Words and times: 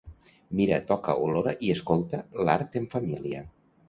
Mira, 0.59 0.77
toca, 0.91 1.13
olora 1.25 1.53
i 1.67 1.69
escolta 1.73 2.21
l'art 2.47 2.79
en 2.81 2.89
família. 2.95 3.45